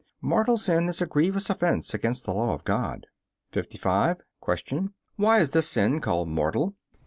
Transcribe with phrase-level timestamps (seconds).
[0.23, 3.05] Mortal sin is a grievous offense against the law of God.
[3.51, 4.17] 55.
[4.65, 4.93] Q.
[5.17, 6.73] Why is this sin called mortal?